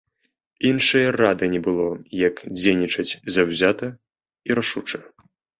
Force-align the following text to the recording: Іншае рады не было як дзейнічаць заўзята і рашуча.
Іншае 0.69 1.03
рады 1.23 1.49
не 1.53 1.59
было 1.67 1.85
як 2.27 2.35
дзейнічаць 2.61 3.17
заўзята 3.37 3.87
і 4.49 4.61
рашуча. 4.63 4.99